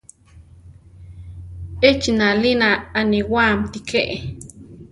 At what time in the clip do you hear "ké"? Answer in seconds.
3.89-4.01